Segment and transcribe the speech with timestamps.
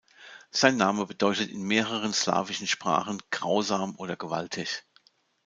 [0.49, 4.83] Sein Name bedeutet in mehreren slawischen Sprachen „grausam“ oder „gewaltig“.